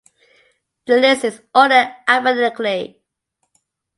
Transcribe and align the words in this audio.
The 0.87 0.97
list 0.97 1.25
is 1.25 1.41
ordered 1.53 1.93
Alphabetically. 2.07 3.03